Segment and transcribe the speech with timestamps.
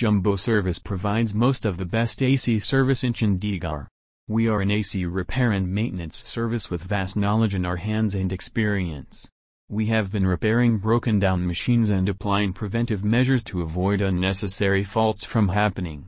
[0.00, 3.86] Jumbo Service provides most of the best AC service in Chandigarh.
[4.28, 8.32] We are an AC repair and maintenance service with vast knowledge in our hands and
[8.32, 9.28] experience.
[9.68, 15.26] We have been repairing broken down machines and applying preventive measures to avoid unnecessary faults
[15.26, 16.06] from happening.